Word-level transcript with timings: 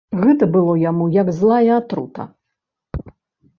Гэта 0.21 0.45
было 0.55 0.73
яму, 0.83 1.05
як 1.17 1.29
злая 1.41 1.71
атрута. 1.81 2.27